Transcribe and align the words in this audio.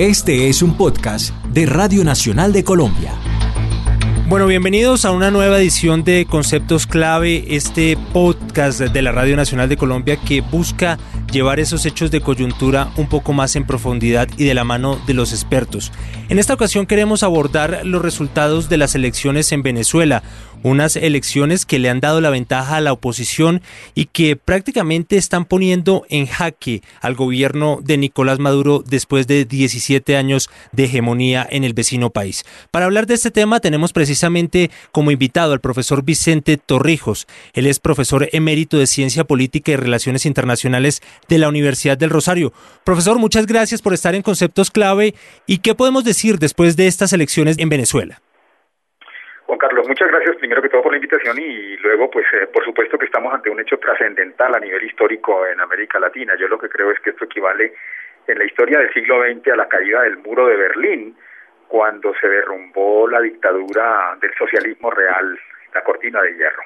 Este 0.00 0.48
es 0.48 0.62
un 0.62 0.78
podcast 0.78 1.28
de 1.52 1.66
Radio 1.66 2.04
Nacional 2.04 2.54
de 2.54 2.64
Colombia. 2.64 3.12
Bueno, 4.30 4.46
bienvenidos 4.46 5.04
a 5.04 5.10
una 5.10 5.30
nueva 5.30 5.58
edición 5.58 6.04
de 6.04 6.24
Conceptos 6.24 6.86
Clave, 6.86 7.44
este 7.54 7.98
podcast 8.14 8.80
de 8.80 9.02
la 9.02 9.12
Radio 9.12 9.36
Nacional 9.36 9.68
de 9.68 9.76
Colombia 9.76 10.16
que 10.16 10.40
busca 10.40 10.98
llevar 11.30 11.60
esos 11.60 11.84
hechos 11.84 12.10
de 12.10 12.22
coyuntura 12.22 12.90
un 12.96 13.10
poco 13.10 13.34
más 13.34 13.56
en 13.56 13.66
profundidad 13.66 14.26
y 14.38 14.44
de 14.44 14.54
la 14.54 14.64
mano 14.64 14.98
de 15.06 15.12
los 15.12 15.32
expertos. 15.32 15.92
En 16.30 16.38
esta 16.38 16.54
ocasión 16.54 16.86
queremos 16.86 17.22
abordar 17.22 17.80
los 17.84 18.00
resultados 18.00 18.70
de 18.70 18.78
las 18.78 18.94
elecciones 18.94 19.52
en 19.52 19.62
Venezuela, 19.62 20.22
unas 20.62 20.96
elecciones 20.96 21.66
que 21.66 21.78
le 21.78 21.88
han 21.88 22.00
dado 22.00 22.20
la 22.20 22.30
ventaja 22.30 22.76
a 22.76 22.80
la 22.80 22.92
oposición 22.92 23.62
y 23.94 24.06
que 24.06 24.36
prácticamente 24.36 25.16
están 25.16 25.44
poniendo 25.44 26.04
en 26.08 26.26
jaque 26.26 26.82
al 27.00 27.14
gobierno 27.14 27.80
de 27.82 27.98
Nicolás 27.98 28.38
Maduro 28.38 28.82
después 28.86 29.26
de 29.26 29.44
17 29.44 30.16
años 30.16 30.50
de 30.72 30.84
hegemonía 30.84 31.46
en 31.50 31.64
el 31.64 31.74
vecino 31.74 32.10
país. 32.10 32.44
Para 32.70 32.86
hablar 32.86 33.06
de 33.06 33.14
este 33.14 33.30
tema 33.30 33.60
tenemos 33.60 33.92
precisamente 33.92 34.70
como 34.92 35.10
invitado 35.10 35.52
al 35.52 35.60
profesor 35.60 36.04
Vicente 36.04 36.56
Torrijos. 36.56 37.26
Él 37.52 37.66
es 37.66 37.78
profesor 37.78 38.28
emérito 38.32 38.78
de 38.78 38.86
Ciencia 38.86 39.24
Política 39.24 39.72
y 39.72 39.76
Relaciones 39.76 40.26
Internacionales 40.26 41.02
de 41.28 41.38
la 41.38 41.48
Universidad 41.48 41.98
del 41.98 42.10
Rosario. 42.10 42.52
Profesor, 42.84 43.18
muchas 43.18 43.46
gracias 43.46 43.82
por 43.82 43.94
estar 43.94 44.14
en 44.14 44.22
Conceptos 44.22 44.70
Clave. 44.70 45.14
¿Y 45.46 45.58
qué 45.58 45.74
podemos 45.74 46.04
decir 46.04 46.38
después 46.38 46.76
de 46.76 46.86
estas 46.86 47.12
elecciones 47.12 47.58
en 47.58 47.68
Venezuela? 47.68 48.20
Juan 49.50 49.58
Carlos, 49.58 49.88
muchas 49.88 50.06
gracias 50.06 50.36
primero 50.36 50.62
que 50.62 50.68
todo 50.68 50.80
por 50.80 50.92
la 50.92 50.98
invitación 50.98 51.36
y 51.40 51.76
luego, 51.78 52.08
pues, 52.08 52.24
eh, 52.34 52.46
por 52.46 52.64
supuesto 52.64 52.96
que 52.96 53.06
estamos 53.06 53.34
ante 53.34 53.50
un 53.50 53.58
hecho 53.58 53.78
trascendental 53.78 54.54
a 54.54 54.60
nivel 54.60 54.84
histórico 54.84 55.44
en 55.44 55.60
América 55.60 55.98
Latina. 55.98 56.36
Yo 56.38 56.46
lo 56.46 56.56
que 56.56 56.68
creo 56.68 56.92
es 56.92 57.00
que 57.00 57.10
esto 57.10 57.24
equivale 57.24 57.74
en 58.28 58.38
la 58.38 58.44
historia 58.44 58.78
del 58.78 58.92
siglo 58.92 59.20
XX 59.20 59.48
a 59.48 59.56
la 59.56 59.66
caída 59.68 60.02
del 60.02 60.18
muro 60.18 60.46
de 60.46 60.54
Berlín, 60.54 61.16
cuando 61.66 62.14
se 62.20 62.28
derrumbó 62.28 63.08
la 63.08 63.20
dictadura 63.22 64.16
del 64.20 64.32
socialismo 64.34 64.88
real, 64.92 65.36
la 65.74 65.82
cortina 65.82 66.22
de 66.22 66.36
hierro. 66.36 66.62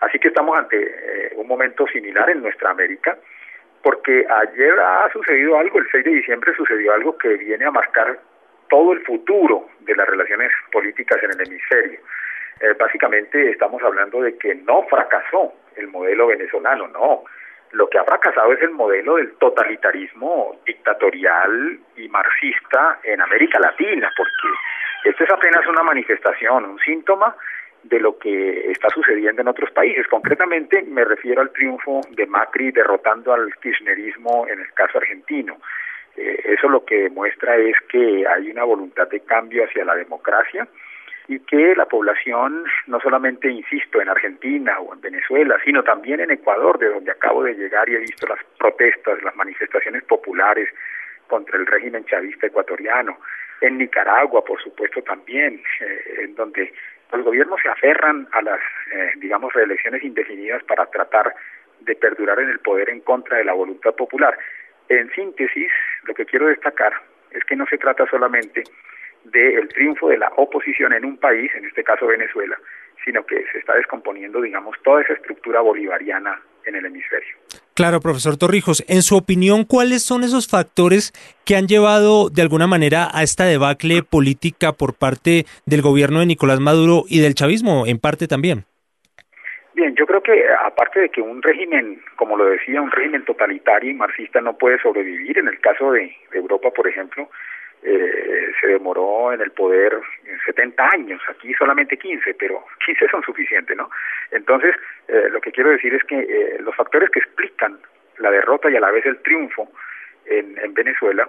Así 0.00 0.18
que 0.18 0.28
estamos 0.28 0.58
ante 0.58 0.76
eh, 0.76 1.32
un 1.36 1.48
momento 1.48 1.86
similar 1.86 2.28
en 2.28 2.42
nuestra 2.42 2.68
América, 2.68 3.16
porque 3.82 4.26
ayer 4.28 4.78
ha 4.78 5.08
sucedido 5.10 5.56
algo, 5.56 5.78
el 5.78 5.88
6 5.90 6.04
de 6.04 6.10
diciembre 6.10 6.52
sucedió 6.54 6.92
algo 6.92 7.16
que 7.16 7.30
viene 7.30 7.64
a 7.64 7.70
marcar 7.70 8.18
todo 8.68 8.92
el 8.92 9.02
futuro 9.06 9.70
de 9.80 9.96
las 9.96 10.06
relaciones 10.06 10.52
políticas 10.70 11.18
en 11.22 11.30
el 11.30 11.46
hemisferio. 11.46 12.00
Eh, 12.60 12.74
básicamente 12.78 13.50
estamos 13.50 13.82
hablando 13.82 14.22
de 14.22 14.36
que 14.38 14.54
no 14.54 14.82
fracasó 14.84 15.52
el 15.76 15.88
modelo 15.88 16.28
venezolano, 16.28 16.88
no. 16.88 17.24
Lo 17.72 17.88
que 17.88 17.98
ha 17.98 18.04
fracasado 18.04 18.52
es 18.52 18.62
el 18.62 18.70
modelo 18.70 19.16
del 19.16 19.32
totalitarismo 19.34 20.60
dictatorial 20.64 21.78
y 21.96 22.08
marxista 22.08 23.00
en 23.02 23.20
América 23.20 23.58
Latina, 23.58 24.10
porque 24.16 25.10
esto 25.10 25.24
es 25.24 25.30
apenas 25.30 25.66
una 25.66 25.82
manifestación, 25.82 26.64
un 26.64 26.78
síntoma 26.78 27.36
de 27.82 28.00
lo 28.00 28.18
que 28.18 28.70
está 28.70 28.88
sucediendo 28.88 29.42
en 29.42 29.48
otros 29.48 29.70
países. 29.72 30.06
Concretamente 30.08 30.82
me 30.82 31.04
refiero 31.04 31.42
al 31.42 31.50
triunfo 31.50 32.00
de 32.10 32.26
Macri 32.26 32.70
derrotando 32.70 33.34
al 33.34 33.54
kirchnerismo 33.56 34.46
en 34.48 34.60
el 34.60 34.72
caso 34.72 34.98
argentino. 34.98 35.58
Eh, 36.16 36.40
eso 36.46 36.68
lo 36.68 36.84
que 36.84 37.02
demuestra 37.02 37.56
es 37.56 37.76
que 37.88 38.26
hay 38.26 38.50
una 38.50 38.64
voluntad 38.64 39.08
de 39.08 39.20
cambio 39.20 39.64
hacia 39.64 39.84
la 39.84 39.94
democracia 39.94 40.66
y 41.28 41.40
que 41.40 41.74
la 41.74 41.86
población, 41.86 42.64
no 42.86 43.00
solamente, 43.00 43.50
insisto, 43.50 44.00
en 44.00 44.08
Argentina 44.08 44.78
o 44.78 44.94
en 44.94 45.00
Venezuela, 45.00 45.56
sino 45.64 45.82
también 45.82 46.20
en 46.20 46.30
Ecuador, 46.30 46.78
de 46.78 46.88
donde 46.88 47.10
acabo 47.10 47.42
de 47.42 47.54
llegar 47.54 47.88
y 47.88 47.96
he 47.96 47.98
visto 47.98 48.26
las 48.28 48.38
protestas, 48.58 49.22
las 49.22 49.34
manifestaciones 49.34 50.04
populares 50.04 50.68
contra 51.26 51.58
el 51.58 51.66
régimen 51.66 52.04
chavista 52.04 52.46
ecuatoriano, 52.46 53.18
en 53.60 53.78
Nicaragua, 53.78 54.44
por 54.44 54.62
supuesto, 54.62 55.02
también, 55.02 55.60
eh, 55.80 56.24
en 56.24 56.34
donde 56.34 56.72
los 57.12 57.24
gobiernos 57.24 57.60
se 57.60 57.68
aferran 57.68 58.28
a 58.32 58.42
las, 58.42 58.60
eh, 58.92 59.12
digamos, 59.16 59.52
reelecciones 59.52 60.02
indefinidas 60.04 60.62
para 60.64 60.86
tratar 60.86 61.34
de 61.80 61.94
perdurar 61.96 62.38
en 62.40 62.50
el 62.50 62.58
poder 62.60 62.90
en 62.90 63.00
contra 63.00 63.38
de 63.38 63.44
la 63.44 63.52
voluntad 63.52 63.94
popular. 63.94 64.38
En 64.88 65.10
síntesis, 65.12 65.72
lo 66.04 66.14
que 66.14 66.26
quiero 66.26 66.46
destacar 66.46 66.92
es 67.30 67.44
que 67.44 67.56
no 67.56 67.66
se 67.66 67.78
trata 67.78 68.06
solamente 68.06 68.62
del 69.32 69.68
triunfo 69.68 70.08
de 70.08 70.18
la 70.18 70.32
oposición 70.36 70.92
en 70.92 71.04
un 71.04 71.16
país, 71.18 71.50
en 71.54 71.64
este 71.64 71.84
caso 71.84 72.06
Venezuela, 72.06 72.56
sino 73.04 73.24
que 73.24 73.44
se 73.52 73.58
está 73.58 73.74
descomponiendo, 73.74 74.40
digamos, 74.40 74.76
toda 74.82 75.02
esa 75.02 75.14
estructura 75.14 75.60
bolivariana 75.60 76.40
en 76.64 76.74
el 76.74 76.86
hemisferio. 76.86 77.36
Claro, 77.74 78.00
profesor 78.00 78.36
Torrijos, 78.36 78.84
en 78.88 79.02
su 79.02 79.16
opinión, 79.16 79.64
¿cuáles 79.64 80.02
son 80.02 80.24
esos 80.24 80.48
factores 80.48 81.12
que 81.44 81.56
han 81.56 81.68
llevado 81.68 82.30
de 82.30 82.42
alguna 82.42 82.66
manera 82.66 83.08
a 83.12 83.22
esta 83.22 83.44
debacle 83.44 84.02
política 84.02 84.72
por 84.72 84.98
parte 84.98 85.44
del 85.66 85.82
gobierno 85.82 86.20
de 86.20 86.26
Nicolás 86.26 86.58
Maduro 86.58 87.04
y 87.08 87.20
del 87.20 87.34
chavismo, 87.34 87.86
en 87.86 87.98
parte 87.98 88.26
también? 88.26 88.64
Bien, 89.76 89.94
yo 89.94 90.06
creo 90.06 90.22
que 90.22 90.42
aparte 90.64 91.00
de 91.00 91.10
que 91.10 91.20
un 91.20 91.42
régimen, 91.42 92.00
como 92.16 92.38
lo 92.38 92.46
decía, 92.46 92.80
un 92.80 92.90
régimen 92.90 93.26
totalitario 93.26 93.90
y 93.90 93.94
marxista 93.94 94.40
no 94.40 94.56
puede 94.56 94.80
sobrevivir, 94.80 95.36
en 95.36 95.48
el 95.48 95.60
caso 95.60 95.92
de, 95.92 96.16
Europa, 96.32 96.70
por 96.70 96.88
ejemplo, 96.88 97.28
eh, 97.82 98.52
se 98.60 98.66
demoró 98.66 99.32
en 99.32 99.40
el 99.40 99.50
poder 99.52 99.98
70 100.44 100.88
años, 100.92 101.20
aquí 101.28 101.52
solamente 101.54 101.96
15, 101.96 102.34
pero 102.34 102.64
15 102.86 103.08
son 103.08 103.22
suficientes, 103.22 103.76
¿no? 103.76 103.90
Entonces, 104.30 104.74
eh, 105.08 105.28
lo 105.30 105.40
que 105.40 105.52
quiero 105.52 105.70
decir 105.70 105.94
es 105.94 106.02
que 106.04 106.18
eh, 106.18 106.58
los 106.60 106.74
factores 106.74 107.10
que 107.10 107.20
explican 107.20 107.78
la 108.18 108.30
derrota 108.30 108.70
y 108.70 108.76
a 108.76 108.80
la 108.80 108.90
vez 108.90 109.04
el 109.06 109.18
triunfo 109.18 109.70
en, 110.24 110.58
en 110.58 110.74
Venezuela 110.74 111.28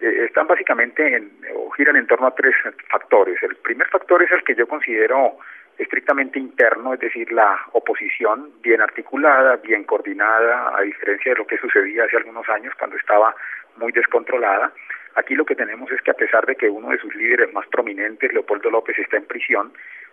están 0.00 0.46
básicamente 0.46 1.16
en, 1.16 1.28
o 1.56 1.70
giran 1.70 1.96
en 1.96 2.06
torno 2.06 2.28
a 2.28 2.34
tres 2.34 2.54
factores. 2.88 3.42
El 3.42 3.56
primer 3.56 3.88
factor 3.88 4.22
es 4.22 4.30
el 4.30 4.44
que 4.44 4.54
yo 4.54 4.68
considero 4.68 5.38
estrictamente 5.78 6.38
interno, 6.38 6.94
es 6.94 7.00
decir, 7.00 7.30
la 7.32 7.58
oposición 7.72 8.50
bien 8.62 8.80
articulada, 8.80 9.56
bien 9.56 9.84
coordinada, 9.84 10.76
a 10.76 10.82
diferencia 10.82 11.32
de 11.32 11.38
lo 11.38 11.46
que 11.46 11.58
sucedía 11.58 12.04
hace 12.04 12.16
algunos 12.16 12.48
años 12.48 12.74
cuando 12.78 12.96
estaba 12.96 13.34
muy 13.76 13.92
descontrolada. 13.92 14.72
Aquí 15.18 15.34
lo 15.34 15.44
que 15.44 15.56
tenemos 15.56 15.90
es 15.90 16.00
que 16.02 16.12
a 16.12 16.14
pesar 16.14 16.46
de 16.46 16.54
que 16.54 16.68
uno 16.68 16.90
de 16.90 16.98
sus 16.98 17.12
líderes 17.16 17.52
más 17.52 17.66
prominentes, 17.66 18.32
Leopoldo 18.32 18.70
López, 18.70 18.96
está 19.00 19.16
en 19.16 19.24
prisión, 19.24 19.72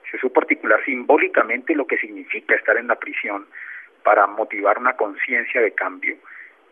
se 0.09 0.17
supo 0.17 0.39
articular 0.39 0.83
simbólicamente 0.83 1.75
lo 1.75 1.85
que 1.85 1.99
significa 1.99 2.55
estar 2.55 2.75
en 2.75 2.87
la 2.87 2.95
prisión 2.95 3.45
para 4.01 4.25
motivar 4.25 4.79
una 4.79 4.93
conciencia 4.93 5.61
de 5.61 5.73
cambio 5.73 6.15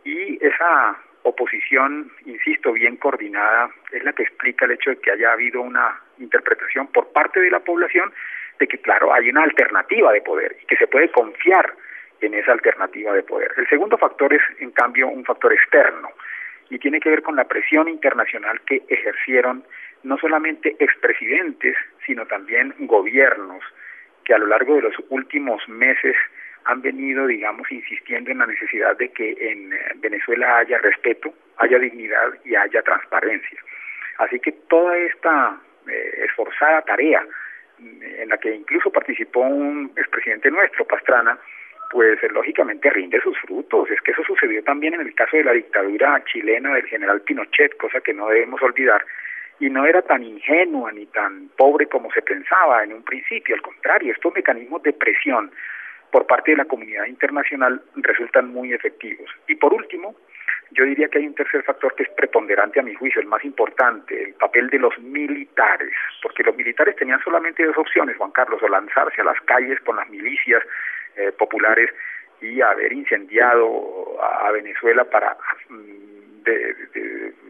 y 0.04 0.44
esa 0.44 0.98
oposición, 1.22 2.12
insisto, 2.26 2.74
bien 2.74 2.98
coordinada, 2.98 3.70
es 3.92 4.04
la 4.04 4.14
que 4.14 4.24
explica 4.24 4.66
el 4.66 4.72
hecho 4.72 4.90
de 4.90 4.98
que 4.98 5.12
haya 5.12 5.32
habido 5.32 5.62
una 5.62 6.02
interpretación 6.18 6.88
por 6.88 7.14
parte 7.14 7.40
de 7.40 7.52
la 7.52 7.60
población 7.60 8.12
de 8.58 8.68
que, 8.68 8.80
claro, 8.80 9.14
hay 9.14 9.30
una 9.30 9.44
alternativa 9.44 10.12
de 10.12 10.22
poder 10.22 10.58
y 10.60 10.66
que 10.66 10.78
se 10.78 10.88
puede 10.88 11.12
confiar 11.12 11.72
en 12.20 12.34
esa 12.34 12.52
alternativa 12.52 13.14
de 13.14 13.22
poder. 13.22 13.54
El 13.58 13.70
segundo 13.70 13.96
factor 13.96 14.34
es, 14.34 14.42
en 14.58 14.72
cambio, 14.72 15.08
un 15.08 15.24
factor 15.24 15.54
externo 15.54 16.10
y 16.70 16.80
tiene 16.80 17.00
que 17.00 17.10
ver 17.10 17.22
con 17.22 17.36
la 17.36 17.46
presión 17.46 17.88
internacional 17.88 18.62
que 18.62 18.84
ejercieron 18.88 19.64
no 20.04 20.18
solamente 20.18 20.76
expresidentes, 20.80 21.76
sino 22.06 22.26
también 22.26 22.74
gobiernos 22.80 23.64
que 24.26 24.34
a 24.34 24.38
lo 24.38 24.48
largo 24.48 24.76
de 24.76 24.84
los 24.84 24.96
últimos 25.10 25.68
meses 25.68 26.16
han 26.66 26.82
venido, 26.82 27.28
digamos, 27.28 27.70
insistiendo 27.72 28.32
en 28.32 28.40
la 28.40 28.46
necesidad 28.46 28.98
de 28.98 29.10
que 29.10 29.36
en 29.40 29.74
Venezuela 29.98 30.60
haya 30.60 30.78
respeto, 30.78 31.34
haya 31.58 31.78
dignidad 31.78 32.34
y 32.46 32.56
haya 32.56 32.82
transparencia. 32.82 33.60
Así 34.18 34.40
que 34.40 34.52
toda 34.70 34.98
esta 34.98 35.58
eh, 35.88 36.26
esforzada 36.26 36.82
tarea 36.84 37.26
en 37.80 38.30
la 38.30 38.38
que 38.38 38.56
incluso 38.56 38.92
participó 38.92 39.42
un 39.42 39.92
expresidente 39.98 40.50
nuestro, 40.52 40.86
Pastrana, 40.86 41.38
pues 41.94 42.20
lógicamente 42.32 42.90
rinde 42.90 43.22
sus 43.22 43.38
frutos. 43.38 43.90
Es 43.92 44.02
que 44.02 44.12
eso 44.12 44.24
sucedió 44.24 44.64
también 44.64 44.96
en 44.96 45.02
el 45.02 45.14
caso 45.14 45.38
de 45.38 45.44
la 45.44 45.52
dictadura 45.52 46.24
chilena 46.26 46.74
del 46.74 46.88
general 46.88 47.22
Pinochet, 47.22 47.78
cosa 47.78 48.02
que 48.02 48.16
no 48.16 48.30
debemos 48.30 48.60
olvidar, 48.64 49.06
y 49.60 49.70
no 49.70 49.86
era 49.86 50.02
tan 50.02 50.24
ingenua 50.24 50.92
ni 50.92 51.06
tan 51.06 51.50
pobre 51.56 51.86
como 51.86 52.12
se 52.12 52.24
pensaba 52.24 52.84
en 52.84 52.94
un 52.94 53.04
principio. 53.04 53.54
Al 53.54 53.62
contrario, 53.62 54.12
estos 54.12 54.34
mecanismos 54.34 54.82
de 54.82 54.94
presión 54.94 55.52
por 56.10 56.26
parte 56.26 56.52
de 56.52 56.58
la 56.58 56.66
comunidad 56.66 57.06
internacional 57.06 57.80
resultan 57.98 58.52
muy 58.52 58.74
efectivos. 58.74 59.30
Y 59.48 59.54
por 59.54 59.72
último, 59.72 60.16
yo 60.72 60.86
diría 60.86 61.08
que 61.10 61.20
hay 61.20 61.28
un 61.28 61.36
tercer 61.36 61.62
factor 61.62 61.94
que 61.96 62.04
es 62.04 62.10
preponderante 62.10 62.80
a 62.80 62.84
mi 62.84 62.96
juicio, 62.96 63.22
el 63.22 63.28
más 63.28 63.46
importante, 63.46 64.20
el 64.24 64.34
papel 64.34 64.68
de 64.72 64.80
los 64.80 64.98
militares, 64.98 65.94
porque 66.24 66.42
los 66.42 66.56
militares 66.56 66.96
tenían 66.96 67.22
solamente 67.24 67.64
dos 67.64 67.78
opciones, 67.78 68.18
Juan 68.18 68.32
Carlos, 68.32 68.64
o 68.64 68.68
lanzarse 68.68 69.22
a 69.22 69.26
las 69.26 69.40
calles 69.42 69.80
con 69.82 69.96
las 69.98 70.10
milicias 70.10 70.64
eh, 71.18 71.32
populares 71.32 71.90
y 72.42 72.62
haber 72.62 72.92
incendiado 72.92 74.22
a, 74.22 74.52
Venezuela 74.52 75.06
para 75.06 75.38
mm, 75.70 76.44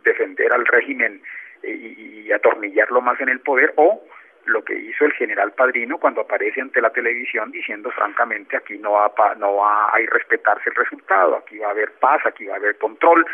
defender 0.03 0.53
al 0.53 0.65
régimen 0.67 1.21
y, 1.63 2.31
atornillarlo 2.31 3.01
más 3.01 3.19
en 3.21 3.29
el 3.29 3.39
poder, 3.41 3.73
o 3.75 4.03
lo 4.45 4.63
que 4.63 4.75
hizo 4.75 5.05
el 5.05 5.13
general 5.13 5.51
Padrino 5.51 5.97
cuando 5.97 6.21
aparece 6.21 6.61
ante 6.61 6.81
la 6.81 6.89
televisión 6.89 7.51
diciendo 7.51 7.91
francamente 7.91 8.57
aquí 8.57 8.77
no 8.77 8.93
va, 8.93 9.35
no 9.37 9.55
va 9.55 9.89
a 9.89 9.97
respetarse 10.11 10.69
el 10.69 10.75
resultado, 10.75 11.37
aquí 11.37 11.59
va 11.59 11.67
a 11.67 11.71
haber 11.71 11.91
paz, 11.93 12.25
aquí 12.25 12.45
va 12.45 12.55
a 12.55 12.57
haber 12.57 12.77
control 12.77 13.25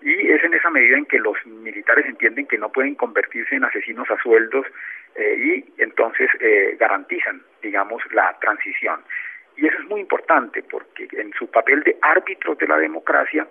y 0.00 0.30
es 0.30 0.42
en 0.44 0.54
esa 0.54 0.70
medida 0.70 0.96
en 0.96 1.06
que 1.06 1.18
los 1.18 1.36
militares 1.46 2.06
entienden 2.06 2.46
que 2.46 2.58
no 2.58 2.70
pueden 2.70 2.94
convertirse 2.94 3.56
en 3.56 3.64
asesinos 3.64 4.08
a 4.10 4.20
sueldos 4.22 4.66
eh, 5.16 5.64
y 5.76 5.82
entonces 5.82 6.28
eh, 6.40 6.76
garantizan, 6.78 7.42
digamos, 7.62 8.02
la 8.12 8.36
transición. 8.40 9.00
Y 9.58 9.66
eso 9.66 9.76
es 9.76 9.88
muy 9.88 10.00
importante 10.00 10.62
porque 10.62 11.08
en 11.12 11.32
su 11.32 11.50
papel 11.50 11.82
de 11.82 11.98
árbitros 12.00 12.56
de 12.58 12.68
la 12.68 12.78
democracia 12.78 13.46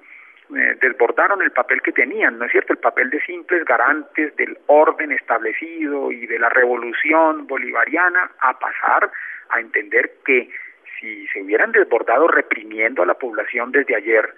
eh, 0.56 0.78
desbordaron 0.80 1.42
el 1.42 1.52
papel 1.52 1.82
que 1.82 1.92
tenían, 1.92 2.40
¿no 2.40 2.46
es 2.46 2.52
cierto? 2.54 2.72
El 2.72 2.80
papel 2.80 3.10
de 3.10 3.22
simples 3.26 3.66
garantes 3.66 4.34
del 4.38 4.58
orden 4.68 5.12
establecido 5.12 6.10
y 6.10 6.26
de 6.26 6.40
la 6.40 6.48
revolución 6.48 7.46
bolivariana 7.46 8.32
a 8.40 8.58
pasar 8.58 9.12
a 9.50 9.60
entender 9.60 10.14
que 10.26 10.50
si 10.98 11.28
se 11.28 11.42
hubieran 11.42 11.74
desbordado 11.74 12.30
reprimiendo 12.30 13.04
a 13.04 13.06
la 13.06 13.16
población 13.16 13.74
desde 13.74 13.96
ayer, 13.96 14.34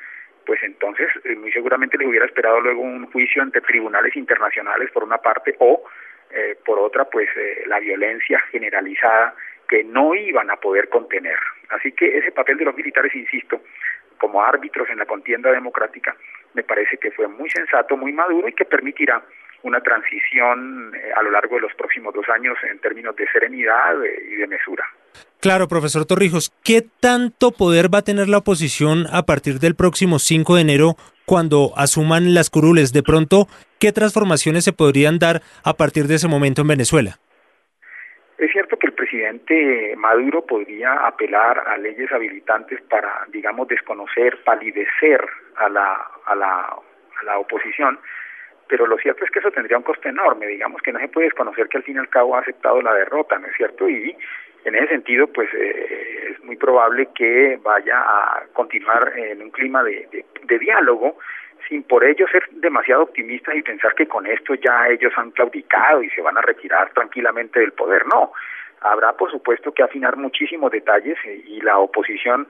pues 0.47 0.63
entonces 0.63 1.07
eh, 1.23 1.35
muy 1.35 1.51
seguramente 1.51 1.99
les 1.99 2.07
hubiera 2.07 2.25
esperado 2.25 2.59
luego 2.61 2.81
un 2.81 3.05
juicio 3.11 3.43
ante 3.43 3.61
tribunales 3.61 4.15
internacionales 4.15 4.89
por 4.91 5.03
una 5.03 5.19
parte 5.19 5.55
o 5.59 5.83
eh, 6.31 6.57
por 6.65 6.79
otra 6.79 7.05
pues 7.05 7.29
eh, 7.37 7.63
la 7.67 7.79
violencia 7.79 8.39
generalizada 8.51 9.35
que 9.69 9.83
no 9.83 10.15
iban 10.15 10.49
a 10.49 10.57
poder 10.57 10.89
contener. 10.89 11.37
Así 11.69 11.91
que 11.91 12.17
ese 12.17 12.31
papel 12.31 12.57
de 12.57 12.65
los 12.65 12.75
militares, 12.75 13.13
insisto, 13.15 13.61
como 14.17 14.43
árbitros 14.43 14.89
en 14.89 14.97
la 14.97 15.05
contienda 15.05 15.51
democrática, 15.51 16.15
me 16.55 16.63
parece 16.63 16.97
que 16.97 17.11
fue 17.11 17.27
muy 17.27 17.49
sensato, 17.51 17.95
muy 17.95 18.11
maduro 18.11 18.49
y 18.49 18.53
que 18.53 18.65
permitirá 18.65 19.23
una 19.61 19.81
transición 19.81 20.91
a 21.15 21.21
lo 21.21 21.31
largo 21.31 21.55
de 21.55 21.61
los 21.61 21.73
próximos 21.75 22.13
dos 22.13 22.27
años 22.29 22.57
en 22.69 22.79
términos 22.79 23.15
de 23.15 23.27
serenidad 23.31 23.93
y 24.29 24.35
de 24.35 24.47
mesura. 24.47 24.85
Claro, 25.41 25.67
profesor 25.67 26.05
Torrijos, 26.05 26.51
¿qué 26.63 26.81
tanto 26.81 27.51
poder 27.51 27.93
va 27.93 27.99
a 27.99 28.03
tener 28.03 28.27
la 28.27 28.39
oposición 28.39 29.05
a 29.11 29.23
partir 29.23 29.59
del 29.59 29.75
próximo 29.75 30.17
5 30.19 30.55
de 30.55 30.61
enero 30.61 30.95
cuando 31.25 31.73
asuman 31.77 32.33
las 32.33 32.49
curules? 32.49 32.91
De 32.93 33.03
pronto, 33.03 33.47
¿qué 33.79 33.91
transformaciones 33.91 34.63
se 34.63 34.73
podrían 34.73 35.19
dar 35.19 35.41
a 35.63 35.73
partir 35.73 36.07
de 36.07 36.15
ese 36.15 36.27
momento 36.27 36.61
en 36.61 36.69
Venezuela? 36.69 37.19
Es 38.39 38.51
cierto 38.53 38.79
que 38.79 38.87
el 38.87 38.93
presidente 38.93 39.93
Maduro 39.97 40.45
podría 40.45 41.05
apelar 41.05 41.61
a 41.67 41.77
leyes 41.77 42.09
habilitantes 42.09 42.81
para, 42.83 43.25
digamos, 43.27 43.67
desconocer, 43.67 44.41
palidecer 44.45 45.21
a 45.57 45.67
la, 45.67 46.07
a 46.25 46.35
la, 46.35 46.61
a 47.19 47.23
la 47.25 47.37
oposición, 47.37 47.99
pero 48.69 48.87
lo 48.87 48.97
cierto 48.97 49.25
es 49.25 49.31
que 49.31 49.39
eso 49.39 49.51
tendría 49.51 49.77
un 49.77 49.83
coste 49.83 50.07
enorme, 50.07 50.47
digamos 50.47 50.81
que 50.81 50.93
no 50.93 50.99
se 50.99 51.09
puede 51.09 51.25
desconocer 51.25 51.67
que 51.67 51.77
al 51.79 51.83
fin 51.83 51.97
y 51.97 51.99
al 51.99 52.07
cabo 52.07 52.35
ha 52.35 52.39
aceptado 52.39 52.81
la 52.81 52.93
derrota, 52.93 53.37
¿no 53.37 53.47
es 53.47 53.55
cierto? 53.57 53.89
Y 53.89 54.15
en 54.63 54.75
ese 54.75 54.87
sentido, 54.87 55.27
pues 55.27 55.49
eh, 55.53 56.31
es 56.31 56.43
muy 56.43 56.55
probable 56.55 57.09
que 57.15 57.59
vaya 57.61 57.99
a 57.99 58.43
continuar 58.53 59.11
en 59.17 59.41
un 59.41 59.49
clima 59.49 59.83
de, 59.83 60.07
de, 60.43 60.59
diálogo, 60.59 61.17
sin 61.67 61.83
por 61.83 62.03
ello 62.03 62.27
ser 62.27 62.47
demasiado 62.51 63.03
optimistas 63.03 63.55
y 63.55 63.61
pensar 63.61 63.93
que 63.95 64.07
con 64.07 64.25
esto 64.27 64.55
ya 64.55 64.87
ellos 64.87 65.13
han 65.17 65.31
claudicado 65.31 66.03
y 66.03 66.09
se 66.09 66.21
van 66.21 66.37
a 66.37 66.41
retirar 66.41 66.91
tranquilamente 66.93 67.59
del 67.59 67.73
poder. 67.73 68.05
No, 68.07 68.33
habrá 68.81 69.13
por 69.13 69.31
supuesto 69.31 69.71
que 69.73 69.83
afinar 69.83 70.17
muchísimos 70.17 70.71
detalles 70.71 71.17
y 71.25 71.61
la 71.61 71.77
oposición 71.77 72.47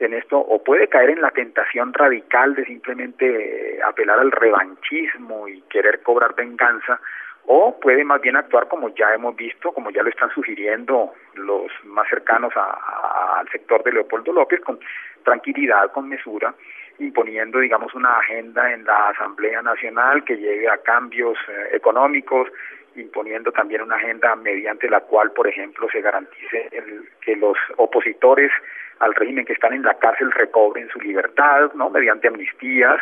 en 0.00 0.14
esto 0.14 0.38
o 0.38 0.62
puede 0.64 0.88
caer 0.88 1.10
en 1.10 1.20
la 1.20 1.30
tentación 1.30 1.92
radical 1.92 2.54
de 2.54 2.64
simplemente 2.64 3.76
eh, 3.76 3.80
apelar 3.84 4.18
al 4.18 4.32
revanchismo 4.32 5.46
y 5.46 5.60
querer 5.62 6.02
cobrar 6.02 6.34
venganza 6.34 6.98
o 7.46 7.78
puede 7.80 8.04
más 8.04 8.20
bien 8.20 8.36
actuar 8.36 8.68
como 8.68 8.94
ya 8.94 9.12
hemos 9.14 9.36
visto, 9.36 9.72
como 9.72 9.90
ya 9.90 10.02
lo 10.02 10.10
están 10.10 10.30
sugiriendo 10.30 11.12
los 11.34 11.70
más 11.84 12.08
cercanos 12.08 12.52
al 12.56 13.48
sector 13.50 13.82
de 13.82 13.92
Leopoldo 13.92 14.32
López, 14.32 14.60
con 14.60 14.78
tranquilidad, 15.24 15.90
con 15.92 16.08
mesura, 16.08 16.54
imponiendo, 17.00 17.58
digamos, 17.58 17.94
una 17.94 18.18
agenda 18.18 18.72
en 18.72 18.84
la 18.84 19.08
Asamblea 19.08 19.62
Nacional 19.62 20.22
que 20.24 20.36
lleve 20.36 20.68
a 20.68 20.78
cambios 20.78 21.36
eh, 21.48 21.76
económicos, 21.76 22.48
imponiendo 22.94 23.50
también 23.52 23.82
una 23.82 23.96
agenda 23.96 24.36
mediante 24.36 24.88
la 24.88 25.00
cual, 25.00 25.32
por 25.32 25.48
ejemplo, 25.48 25.88
se 25.90 26.00
garantice 26.00 26.68
el, 26.72 27.08
que 27.20 27.36
los 27.36 27.56
opositores 27.76 28.52
al 28.98 29.14
régimen 29.14 29.46
que 29.46 29.54
están 29.54 29.72
en 29.72 29.82
la 29.82 29.94
cárcel 29.94 30.30
recobren 30.32 30.88
su 30.90 31.00
libertad, 31.00 31.72
¿no? 31.74 31.88
Mediante 31.88 32.28
amnistías, 32.28 33.00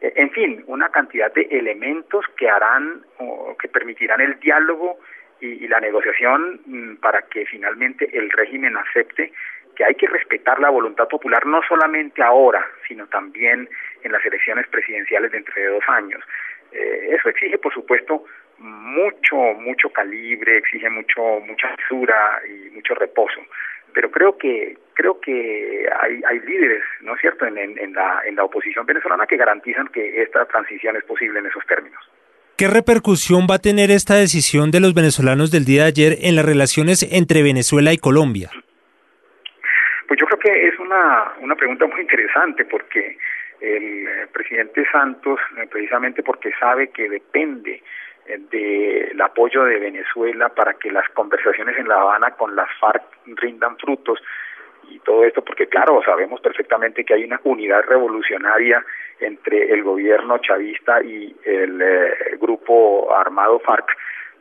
eh, 0.00 0.12
en 0.16 0.30
fin, 0.30 0.62
una 0.66 0.90
cantidad 0.90 1.32
de 1.32 1.48
elementos 1.50 2.24
que 2.36 2.48
harán 2.48 3.02
o 3.18 3.56
que 3.56 3.68
permitirán 3.68 4.20
el 4.20 4.38
diálogo 4.40 4.98
y, 5.40 5.68
la 5.68 5.80
negociación 5.80 6.60
mm, 6.66 6.96
para 6.96 7.22
que 7.22 7.46
finalmente 7.46 8.08
el 8.12 8.30
régimen 8.30 8.76
acepte 8.76 9.32
que 9.78 9.84
hay 9.84 9.94
que 9.94 10.08
respetar 10.08 10.58
la 10.58 10.70
voluntad 10.70 11.06
popular 11.06 11.46
no 11.46 11.60
solamente 11.62 12.20
ahora, 12.20 12.66
sino 12.88 13.06
también 13.06 13.68
en 14.02 14.12
las 14.12 14.24
elecciones 14.26 14.66
presidenciales 14.66 15.30
de 15.30 15.66
dos 15.66 15.84
años. 15.86 16.20
Eh, 16.72 17.14
eso 17.16 17.28
exige, 17.28 17.58
por 17.58 17.72
supuesto, 17.72 18.24
mucho, 18.58 19.36
mucho 19.36 19.88
calibre, 19.90 20.58
exige 20.58 20.90
mucho, 20.90 21.40
mucha 21.46 21.68
mesura 21.76 22.40
y 22.48 22.70
mucho 22.70 22.96
reposo 22.96 23.40
pero 23.94 24.10
creo 24.10 24.36
que 24.38 24.76
creo 24.94 25.20
que 25.20 25.88
hay, 26.00 26.20
hay 26.28 26.40
líderes, 26.40 26.82
¿no 27.02 27.14
es 27.14 27.20
cierto?, 27.20 27.46
en, 27.46 27.56
en, 27.56 27.92
la, 27.94 28.20
en 28.26 28.36
la 28.36 28.44
oposición 28.44 28.84
venezolana 28.84 29.26
que 29.26 29.36
garantizan 29.36 29.88
que 29.88 30.22
esta 30.22 30.44
transición 30.46 30.96
es 30.96 31.04
posible 31.04 31.38
en 31.38 31.46
esos 31.46 31.64
términos. 31.66 31.98
¿Qué 32.56 32.68
repercusión 32.68 33.46
va 33.48 33.56
a 33.56 33.58
tener 33.60 33.92
esta 33.92 34.14
decisión 34.14 34.72
de 34.72 34.80
los 34.80 34.94
venezolanos 34.94 35.52
del 35.52 35.64
día 35.64 35.82
de 35.82 35.88
ayer 35.88 36.18
en 36.22 36.36
las 36.36 36.44
relaciones 36.44 37.08
entre 37.12 37.42
Venezuela 37.42 37.92
y 37.92 37.98
Colombia? 37.98 38.50
Pues 40.08 40.18
yo 40.18 40.26
creo 40.26 40.38
que 40.38 40.68
es 40.68 40.78
una, 40.80 41.34
una 41.40 41.54
pregunta 41.54 41.86
muy 41.86 42.00
interesante 42.00 42.64
porque 42.64 43.18
el 43.60 44.08
eh, 44.08 44.26
presidente 44.32 44.84
Santos, 44.90 45.38
eh, 45.56 45.68
precisamente 45.70 46.22
porque 46.22 46.50
sabe 46.58 46.88
que 46.88 47.08
depende 47.08 47.82
del 48.50 49.18
apoyo 49.22 49.64
de 49.64 49.78
Venezuela 49.78 50.50
para 50.50 50.74
que 50.74 50.90
las 50.90 51.08
conversaciones 51.10 51.78
en 51.78 51.88
La 51.88 52.00
Habana 52.00 52.32
con 52.32 52.54
las 52.54 52.68
FARC 52.78 53.02
rindan 53.24 53.78
frutos 53.78 54.20
y 54.90 54.98
todo 55.00 55.24
esto 55.24 55.42
porque 55.42 55.66
claro 55.66 56.02
sabemos 56.04 56.40
perfectamente 56.40 57.04
que 57.04 57.14
hay 57.14 57.24
una 57.24 57.40
unidad 57.44 57.82
revolucionaria 57.84 58.84
entre 59.20 59.72
el 59.72 59.82
gobierno 59.82 60.38
chavista 60.38 61.02
y 61.02 61.34
el 61.44 61.80
eh, 61.80 62.36
grupo 62.38 63.14
armado 63.14 63.60
FARC 63.60 63.96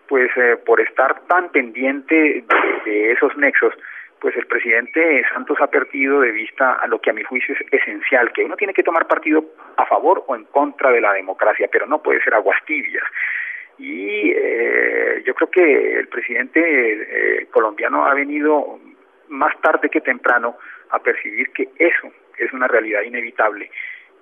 pues 0.08 0.30
eh, 0.38 0.58
por 0.66 0.80
estar 0.80 1.22
tan 1.28 1.50
pendiente 1.50 2.44
de, 2.86 3.12
esos 3.12 3.36
nexos 3.38 3.74
pues 4.20 4.36
el 4.36 4.48
presidente 4.48 5.24
Santos 5.34 5.58
ha 5.62 5.68
perdido 5.68 6.22
de 6.22 6.32
vista 6.32 6.74
a 6.74 6.88
lo 6.88 7.00
que 7.00 7.12
a 7.12 7.14
mi 7.14 7.24
juicio 7.24 7.56
es 7.56 7.82
esencial, 7.82 8.32
que 8.34 8.44
uno 8.44 8.56
tiene 8.56 8.74
que 8.74 8.84
tomar 8.84 9.08
partido 9.08 9.44
a 9.76 9.86
favor 9.86 10.24
o 10.28 10.36
en 10.36 10.46
contra 10.46 10.92
de 10.92 11.02
la 11.02 11.14
democracia, 11.14 11.70
pero 11.72 11.86
no 11.86 12.02
puede 12.02 12.22
ser 12.24 12.34
aguas 12.34 12.64
tibias 12.66 13.04
y 13.80 14.32
eh, 14.32 15.22
yo 15.26 15.36
creo 15.36 15.52
que 15.52 16.00
el 16.00 16.08
presidente 16.08 16.60
eh, 16.62 17.48
colombiano 17.52 18.06
ha 18.06 18.14
venido 18.14 18.80
más 19.30 19.60
tarde 19.62 19.90
que 19.90 20.02
temprano 20.02 20.58
a 20.90 21.00
percibir 21.00 21.52
que 21.52 21.70
eso 21.78 22.12
es 22.38 22.52
una 22.54 22.68
realidad 22.68 23.02
inevitable 23.04 23.70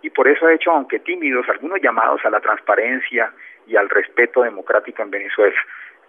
y 0.01 0.09
por 0.09 0.27
eso 0.27 0.45
ha 0.45 0.53
hecho, 0.53 0.71
aunque 0.71 0.99
tímidos, 0.99 1.47
algunos 1.49 1.81
llamados 1.81 2.23
a 2.25 2.29
la 2.29 2.39
transparencia 2.39 3.31
y 3.65 3.75
al 3.75 3.89
respeto 3.89 4.43
democrático 4.43 5.01
en 5.01 5.09
Venezuela. 5.09 5.59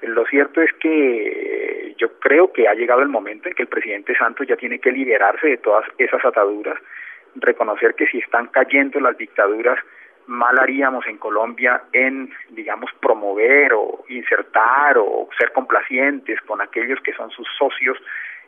Lo 0.02 0.26
cierto 0.26 0.61
es 0.61 0.71
que 0.75 1.75
yo 1.97 2.19
creo 2.21 2.53
que 2.53 2.69
ha 2.69 2.75
llegado 2.75 3.03
el 3.03 3.09
momento 3.09 3.49
en 3.49 3.55
que 3.55 3.62
el 3.62 3.69
presidente 3.69 4.17
Santos 4.17 4.47
ya 4.47 4.57
tiene 4.57 4.79
que 4.79 4.93
liberarse 4.93 5.49
de 5.49 5.57
todas 5.59 5.87
esas 5.99 6.25
ataduras, 6.25 6.79
reconocer 7.37 7.95
que 7.95 8.07
si 8.07 8.19
están 8.19 8.49
cayendo 8.49 9.00
las 9.00 9.17
dictaduras, 9.17 9.79
mal 10.26 10.59
haríamos 10.59 11.07
en 11.07 11.19
Colombia 11.19 11.83
en, 11.93 12.33
digamos, 12.50 12.91
promover 13.00 13.73
o 13.75 14.05
insertar 14.09 14.99
o 14.99 15.29
ser 15.38 15.53
complacientes 15.53 16.41
con 16.43 16.61
aquellos 16.61 17.00
que 17.00 17.12
son 17.12 17.31
sus 17.31 17.47
socios 17.57 17.99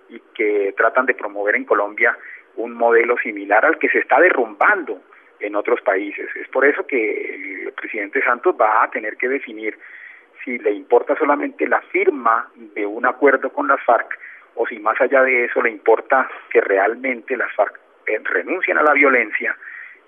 y 0.09 0.21
que 0.35 0.75
tratan 0.77 1.07
de 1.07 1.15
promover 1.15 1.55
en 1.55 1.65
Colombia 1.65 2.17
un 2.57 2.73
modelo 2.75 3.17
similar 3.19 3.65
al 3.65 3.79
que 3.79 3.89
se 3.89 3.99
está 3.99 4.21
derrumbando 4.21 5.01
en 5.41 5.55
otros 5.55 5.81
países. 5.83 6.29
Es 6.35 6.49
por 6.49 6.65
eso 6.65 6.87
que 6.87 7.65
el 7.67 7.73
presidente 7.73 8.23
Santos 8.23 8.57
va 8.61 8.83
a 8.83 8.91
tener 8.91 9.17
que 9.17 9.29
definir 9.29 9.79
si 10.49 10.59
le 10.59 10.73
importa 10.73 11.15
solamente 11.15 11.69
la 11.69 11.83
firma 11.93 12.49
de 12.55 12.87
un 12.87 13.05
acuerdo 13.05 13.51
con 13.51 13.69
las 13.69 13.83
FARC 13.85 14.19
o 14.55 14.67
si 14.67 14.79
más 14.79 14.99
allá 14.99 15.23
de 15.23 15.45
eso 15.45 15.61
le 15.61 15.71
importa 15.71 16.27
que 16.49 16.63
realmente 16.63 17.37
las 17.37 17.53
FARC 17.53 17.79
eh, 18.07 18.19
renuncien 18.25 18.79
a 18.79 18.83
la 18.83 18.95
violencia 18.95 19.55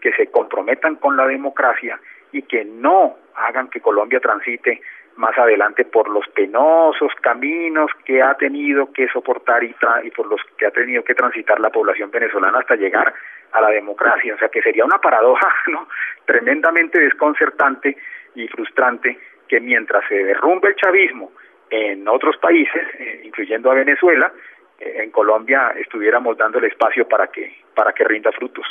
que 0.00 0.12
se 0.12 0.28
comprometan 0.28 0.96
con 0.96 1.14
la 1.14 1.26
democracia 1.26 2.00
y 2.32 2.40
que 2.42 2.64
no 2.64 3.18
hagan 3.34 3.68
que 3.68 3.82
Colombia 3.82 4.18
transite 4.18 4.80
más 5.16 5.36
adelante 5.36 5.84
por 5.84 6.08
los 6.08 6.26
penosos 6.28 7.12
caminos 7.20 7.90
que 8.06 8.22
ha 8.22 8.32
tenido 8.36 8.90
que 8.94 9.08
soportar 9.08 9.62
y, 9.62 9.76
y, 10.04 10.10
por 10.10 10.26
los 10.26 10.40
que 10.56 10.64
ha 10.64 10.70
tenido 10.70 11.04
que 11.04 11.14
transitar 11.14 11.60
la 11.60 11.68
población 11.68 12.10
venezolana 12.10 12.60
hasta 12.60 12.76
llegar 12.76 13.12
a 13.52 13.60
la 13.60 13.68
democracia. 13.68 14.34
O 14.34 14.38
sea 14.38 14.48
que 14.48 14.62
sería 14.62 14.86
una 14.86 14.98
paradoja 14.98 15.54
¿no? 15.66 15.86
tremendamente 16.24 16.98
desconcertante 16.98 17.94
y 18.34 18.48
frustrante 18.48 19.18
que 19.50 19.60
mientras 19.60 20.04
se 20.08 20.14
derrumbe 20.14 20.68
el 20.68 20.76
chavismo 20.76 21.32
en 21.70 22.06
otros 22.06 22.36
países, 22.36 22.82
eh, 23.00 23.22
incluyendo 23.24 23.68
a 23.72 23.74
Venezuela, 23.74 24.32
eh, 24.78 25.02
en 25.02 25.10
Colombia 25.10 25.74
estuviéramos 25.76 26.38
dando 26.38 26.58
el 26.58 26.66
espacio 26.66 27.08
para 27.08 27.26
que, 27.26 27.52
para 27.74 27.92
que 27.92 28.04
rinda 28.04 28.30
frutos. 28.30 28.64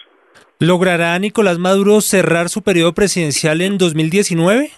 ¿Logrará 0.60 1.20
Nicolás 1.20 1.60
Maduro 1.60 2.00
cerrar 2.00 2.48
su 2.48 2.64
periodo 2.64 2.94
presidencial 2.94 3.60
en 3.60 3.78
2019? 3.78 4.70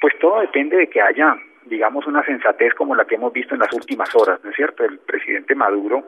Pues 0.00 0.16
todo 0.20 0.40
depende 0.40 0.76
de 0.76 0.88
que 0.88 1.00
haya, 1.00 1.36
digamos, 1.64 2.06
una 2.06 2.24
sensatez 2.24 2.72
como 2.74 2.94
la 2.94 3.06
que 3.06 3.16
hemos 3.16 3.32
visto 3.32 3.54
en 3.54 3.60
las 3.60 3.72
últimas 3.72 4.14
horas, 4.14 4.38
¿no 4.44 4.50
es 4.50 4.56
cierto? 4.56 4.84
El 4.84 5.00
presidente 5.00 5.56
Maduro 5.56 6.06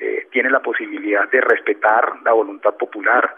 eh, 0.00 0.26
tiene 0.30 0.48
la 0.48 0.60
posibilidad 0.60 1.28
de 1.30 1.42
respetar 1.42 2.22
la 2.24 2.32
voluntad 2.32 2.74
popular, 2.76 3.34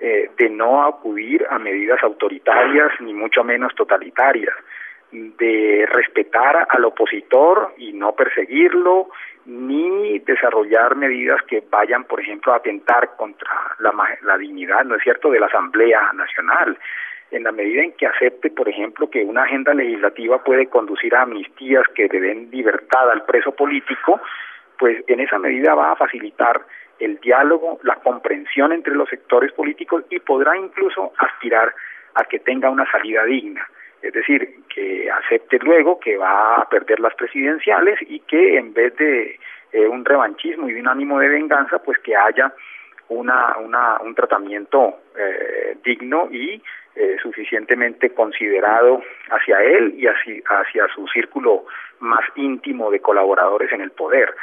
eh, 0.00 0.30
de 0.36 0.48
no 0.48 0.82
acudir 0.84 1.46
a 1.50 1.58
medidas 1.58 2.02
autoritarias 2.02 2.90
ni 3.00 3.12
mucho 3.12 3.44
menos 3.44 3.74
totalitarias, 3.74 4.54
de 5.12 5.86
respetar 5.92 6.66
al 6.70 6.84
opositor 6.84 7.74
y 7.76 7.92
no 7.92 8.12
perseguirlo, 8.12 9.08
ni 9.46 10.18
desarrollar 10.20 10.96
medidas 10.96 11.42
que 11.42 11.62
vayan, 11.68 12.04
por 12.04 12.20
ejemplo, 12.20 12.52
a 12.52 12.56
atentar 12.56 13.16
contra 13.16 13.50
la, 13.80 13.92
la 14.22 14.38
dignidad, 14.38 14.84
¿no 14.84 14.94
es 14.96 15.02
cierto?, 15.02 15.30
de 15.30 15.40
la 15.40 15.46
Asamblea 15.46 16.12
Nacional. 16.14 16.78
En 17.30 17.44
la 17.44 17.52
medida 17.52 17.82
en 17.82 17.92
que 17.92 18.06
acepte, 18.06 18.50
por 18.50 18.68
ejemplo, 18.68 19.08
que 19.10 19.24
una 19.24 19.42
agenda 19.42 19.74
legislativa 19.74 20.42
puede 20.42 20.66
conducir 20.66 21.14
a 21.14 21.22
amnistías 21.22 21.86
que 21.94 22.08
le 22.08 22.20
den 22.20 22.50
libertad 22.50 23.10
al 23.10 23.24
preso 23.24 23.52
político, 23.52 24.20
pues 24.78 25.04
en 25.06 25.20
esa 25.20 25.38
medida 25.38 25.74
va 25.74 25.92
a 25.92 25.96
facilitar 25.96 26.62
el 27.00 27.18
diálogo, 27.20 27.80
la 27.82 27.96
comprensión 27.96 28.72
entre 28.72 28.94
los 28.94 29.08
sectores 29.08 29.52
políticos 29.52 30.04
y 30.10 30.20
podrá 30.20 30.56
incluso 30.56 31.12
aspirar 31.18 31.74
a 32.14 32.24
que 32.24 32.38
tenga 32.38 32.70
una 32.70 32.90
salida 32.90 33.24
digna 33.24 33.66
es 34.02 34.12
decir, 34.14 34.48
que 34.74 35.10
acepte 35.10 35.58
luego 35.58 36.00
que 36.00 36.16
va 36.16 36.56
a 36.56 36.68
perder 36.68 37.00
las 37.00 37.14
presidenciales 37.14 37.98
y 38.08 38.20
que 38.20 38.56
en 38.56 38.72
vez 38.72 38.96
de 38.96 39.38
eh, 39.72 39.86
un 39.86 40.04
revanchismo 40.04 40.68
y 40.68 40.74
un 40.74 40.88
ánimo 40.88 41.18
de 41.18 41.28
venganza, 41.28 41.78
pues 41.82 41.98
que 41.98 42.16
haya 42.16 42.52
una, 43.08 43.56
una 43.58 43.98
un 44.00 44.14
tratamiento 44.14 45.00
eh, 45.18 45.76
digno 45.84 46.28
y 46.30 46.62
eh, 46.94 47.16
suficientemente 47.22 48.10
considerado 48.10 49.02
hacia 49.30 49.62
él 49.62 49.94
y 49.96 50.06
hacia, 50.06 50.42
hacia 50.48 50.88
su 50.94 51.06
círculo 51.08 51.66
más 51.98 52.24
íntimo 52.36 52.90
de 52.90 53.00
colaboradores 53.00 53.70
en 53.72 53.82
el 53.82 53.90
poder. 53.90 54.34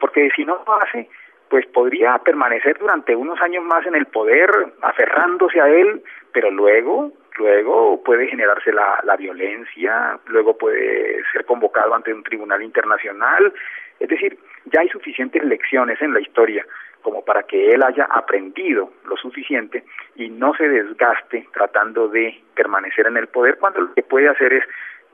porque 0.00 0.30
si 0.34 0.44
no 0.44 0.62
lo 0.66 0.82
hace, 0.82 1.08
pues 1.54 1.66
podría 1.66 2.18
permanecer 2.18 2.76
durante 2.80 3.14
unos 3.14 3.40
años 3.40 3.62
más 3.62 3.86
en 3.86 3.94
el 3.94 4.06
poder, 4.06 4.50
aferrándose 4.82 5.60
a 5.60 5.68
él, 5.68 6.02
pero 6.32 6.50
luego 6.50 7.12
luego 7.38 8.02
puede 8.02 8.26
generarse 8.26 8.72
la, 8.72 8.98
la 9.04 9.14
violencia, 9.14 10.18
luego 10.26 10.58
puede 10.58 11.22
ser 11.30 11.44
convocado 11.44 11.94
ante 11.94 12.12
un 12.12 12.24
tribunal 12.24 12.60
internacional, 12.60 13.52
es 14.00 14.08
decir, 14.08 14.36
ya 14.64 14.80
hay 14.80 14.88
suficientes 14.88 15.44
lecciones 15.44 16.02
en 16.02 16.12
la 16.12 16.20
historia 16.20 16.66
como 17.02 17.24
para 17.24 17.44
que 17.44 17.70
él 17.70 17.84
haya 17.84 18.08
aprendido 18.10 18.90
lo 19.04 19.16
suficiente 19.16 19.84
y 20.16 20.30
no 20.30 20.54
se 20.56 20.68
desgaste 20.68 21.46
tratando 21.52 22.08
de 22.08 22.36
permanecer 22.56 23.06
en 23.06 23.16
el 23.16 23.28
poder 23.28 23.58
cuando 23.58 23.80
lo 23.80 23.94
que 23.94 24.02
puede 24.02 24.28
hacer 24.28 24.54
es 24.54 24.64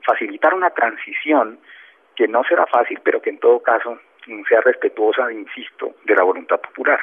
facilitar 0.03 0.55
una 0.55 0.71
transición 0.71 1.59
que 2.15 2.27
no 2.27 2.43
será 2.45 2.65
fácil, 2.65 2.99
pero 3.03 3.21
que 3.21 3.29
en 3.29 3.37
todo 3.37 3.61
caso 3.61 3.99
sea 4.47 4.61
respetuosa, 4.61 5.31
insisto, 5.31 5.95
de 6.05 6.15
la 6.15 6.23
voluntad 6.23 6.59
popular. 6.61 6.99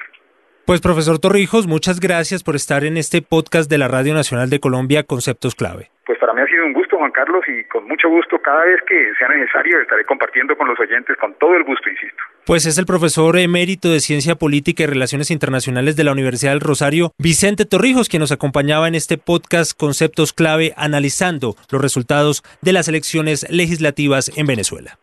Pues 0.69 0.83
profesor 0.83 1.19
Torrijos, 1.19 1.67
muchas 1.67 1.99
gracias 1.99 2.45
por 2.45 2.55
estar 2.55 2.85
en 2.85 2.99
este 2.99 3.23
podcast 3.23 3.71
de 3.71 3.79
la 3.79 3.89
Radio 3.89 4.13
Nacional 4.13 4.51
de 4.51 4.61
Colombia, 4.61 5.03
Conceptos 5.03 5.55
Clave. 5.55 5.91
Pues 6.05 6.19
para 6.19 6.35
mí 6.35 6.43
ha 6.43 6.47
sido 6.47 6.67
un 6.67 6.75
gusto, 6.75 6.99
Juan 6.99 7.11
Carlos, 7.11 7.43
y 7.49 7.65
con 7.69 7.89
mucho 7.89 8.11
gusto, 8.11 8.39
cada 8.43 8.67
vez 8.67 8.79
que 8.87 9.13
sea 9.19 9.29
necesario, 9.29 9.81
estaré 9.81 10.05
compartiendo 10.05 10.55
con 10.59 10.69
los 10.69 10.79
oyentes 10.79 11.17
con 11.17 11.33
todo 11.39 11.55
el 11.55 11.65
gusto, 11.65 11.89
insisto. 11.89 12.23
Pues 12.45 12.67
es 12.67 12.77
el 12.77 12.85
profesor 12.85 13.39
emérito 13.39 13.91
de 13.91 14.01
Ciencia 14.01 14.35
Política 14.35 14.83
y 14.83 14.87
Relaciones 14.87 15.31
Internacionales 15.31 15.97
de 15.97 16.05
la 16.05 16.13
Universidad 16.13 16.53
del 16.53 16.61
Rosario, 16.61 17.13
Vicente 17.17 17.65
Torrijos, 17.65 18.11
quien 18.11 18.21
nos 18.21 18.33
acompañaba 18.33 18.89
en 18.89 18.95
este 18.95 19.17
podcast 19.17 19.73
Conceptos 19.75 20.35
Clave 20.35 20.75
analizando 20.77 21.55
los 21.71 21.81
resultados 21.81 22.43
de 22.61 22.75
las 22.75 22.89
elecciones 22.89 23.49
legislativas 23.49 24.31
en 24.37 24.47
Venezuela. 24.47 24.99